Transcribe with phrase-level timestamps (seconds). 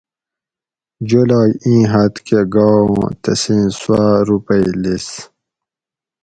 [1.07, 5.07] جولاگ اِیں حد کہ گا اُوں تسیں سُواۤ روپئ لیس